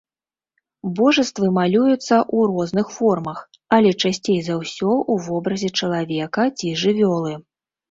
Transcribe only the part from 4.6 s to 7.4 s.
ўсё ў вобразе чалавека ці жывёлы.